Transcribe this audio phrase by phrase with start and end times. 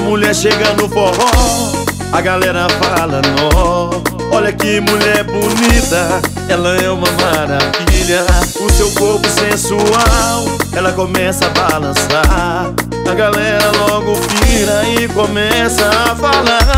[0.00, 1.30] mulher chega no forró,
[2.12, 3.90] a galera fala nó.
[4.30, 8.24] Olha que mulher bonita, ela é uma maravilha.
[8.60, 12.72] O seu corpo sensual, ela começa a balançar.
[13.10, 16.70] A galera logo vira e começa a falar.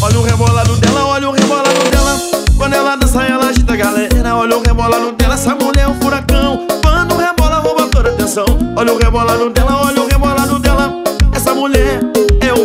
[0.00, 2.18] Olha o rebolado dela, olha o rebolado dela.
[2.56, 4.36] Quando ela dança, ela agita a galera.
[4.36, 6.66] Olha o rebolado dela, essa mulher é um furacão.
[6.82, 8.46] Quando rebola, rouba toda a atenção.
[8.76, 10.07] Olha o rebolado dela, olha o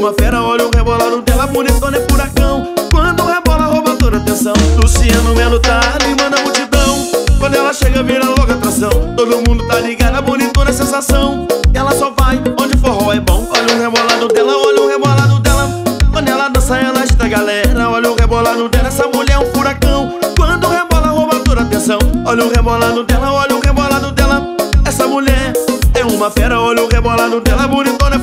[0.03, 1.48] uma fera, olha o rebolado dela.
[1.48, 2.73] Bonitona é furacão.
[2.91, 4.53] Quando rebola, rouba toda a atenção.
[4.81, 7.07] Luciano Melo tá animando a multidão.
[7.39, 8.89] Quando ela chega, vira logo atração.
[9.16, 11.48] Todo mundo tá ligado, a bonitona é sensação.
[11.73, 13.48] Ela só vai onde forró é bom.
[13.49, 15.70] Olha o rebolado dela, olha o rebolado dela.
[16.12, 17.90] Quando ela dança, ela agita a galera.
[17.90, 20.20] Olha o rebolado dela, essa mulher é um furacão.
[20.35, 21.99] Quando rebola, rouba toda a atenção.
[22.26, 24.46] Olha o rebolado dela, olha o rebolado dela.
[24.85, 25.54] Essa mulher
[25.93, 28.20] é uma fera, olha o rebolado dela, bonitona é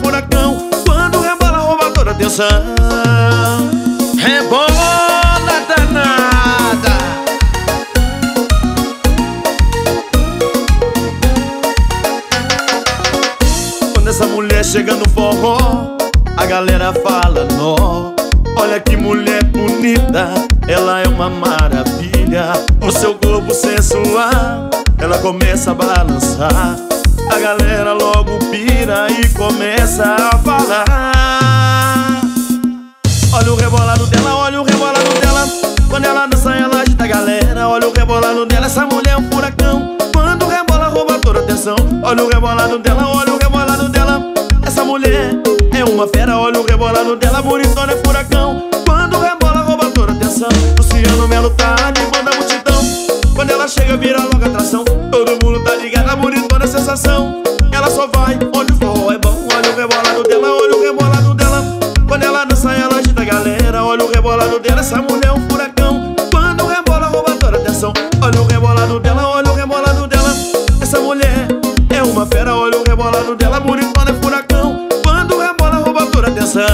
[2.31, 3.70] atenção.
[4.17, 6.98] Rebola danada.
[13.92, 15.97] Quando essa mulher chega no forró,
[16.36, 18.14] a galera fala nó.
[18.56, 20.28] Olha que mulher bonita,
[20.69, 22.53] ela é uma maravilha.
[22.81, 26.77] O seu corpo sensual, ela começa a balançar.
[27.33, 31.09] A galera logo pira e começa a falar.
[33.41, 35.48] Olha o rebolado dela, olha o rebolado dela.
[35.88, 37.69] Quando ela dança, ela agita a galera.
[37.69, 39.96] Olha o rebolado dela, essa mulher é um furacão.
[40.12, 41.74] Quando rebola, rouba toda a atenção.
[42.02, 44.22] Olha o rebolado dela, olha o rebolado dela.
[44.62, 45.33] Essa mulher
[45.72, 48.68] é uma fera, olha o rebolado dela, bonitona é furacão.
[48.86, 50.48] Quando rebola, rouba toda a atenção.
[50.77, 52.83] Luciano Melo tá animando a multidão.
[53.34, 54.84] Quando ela chega, vira logo atração.
[54.84, 57.42] Todo mundo tá ligado, a bonitona é sensação.
[57.73, 58.39] Ela só vai
[64.80, 66.17] Agora essa mulher é um furacão.
[66.30, 67.92] Quando rebola, rouba toda atenção.
[68.23, 70.35] Olha o rebolado dela, olha o rebolado dela.
[70.80, 71.48] Essa mulher
[71.95, 74.89] é uma fera Olha o rebolado dela, bonitona é furacão.
[75.02, 76.64] Quando rebola, rouba toda atenção.